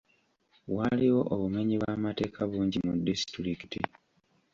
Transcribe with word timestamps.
Waaliwo 0.75 1.21
obumenyi 1.33 1.75
bw'amateeka 1.81 2.39
bungi 2.51 2.77
mu 2.85 2.93
disitulikiti 3.07 3.79